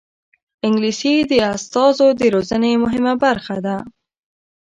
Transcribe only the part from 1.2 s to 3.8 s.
د استازو د روزنې مهمه برخه ده